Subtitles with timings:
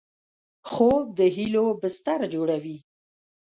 [0.71, 2.77] خوب د هیلو بستر جوړوي